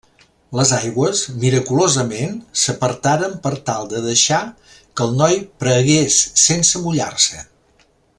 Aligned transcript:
Les 0.59 0.69
aigües, 0.77 1.19
miraculosament, 1.43 2.33
s'apartaren 2.61 3.35
per 3.45 3.51
tal 3.69 3.85
de 3.93 4.01
deixar 4.07 4.41
que 4.71 5.07
el 5.09 5.15
noi 5.23 5.37
pregués 5.65 6.19
sense 6.49 6.83
mullar-se. 6.87 7.45